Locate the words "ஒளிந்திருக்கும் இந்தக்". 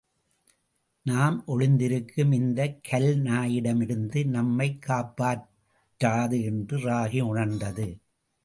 1.47-2.79